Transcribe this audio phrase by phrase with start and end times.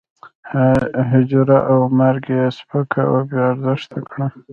[1.09, 4.27] حجره او مرکه یې سپکه او بې ارزښته کړه.